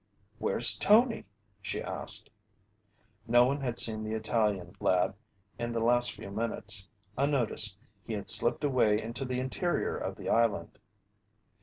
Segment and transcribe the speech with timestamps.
[0.39, 1.25] "Where's Tony?"
[1.61, 2.31] she asked.
[3.27, 5.13] No one had seen the Italian lad
[5.59, 6.87] in the last few minutes.
[7.19, 10.79] Unnoticed, he had slipped away into the interior of the island.